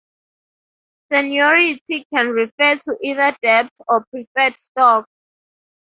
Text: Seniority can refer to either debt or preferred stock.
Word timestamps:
Seniority 1.11 2.07
can 2.11 2.29
refer 2.29 2.75
to 2.75 2.97
either 3.03 3.37
debt 3.43 3.69
or 3.87 4.03
preferred 4.05 4.57
stock. 4.57 5.05